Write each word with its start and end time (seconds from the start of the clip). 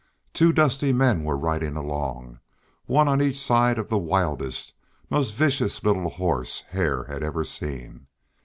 Two 0.33 0.51
dusty 0.51 0.91
men 0.91 1.23
were 1.23 1.37
riding 1.37 1.75
along, 1.75 2.39
one 2.87 3.07
on 3.07 3.21
each 3.21 3.37
side 3.37 3.77
of 3.77 3.89
the 3.89 3.99
wildest, 3.99 4.73
most 5.11 5.35
vicious 5.35 5.83
little 5.83 6.09
horse 6.09 6.61
Hare 6.69 7.03
had 7.03 7.21
ever 7.21 7.43
seen. 7.43 8.07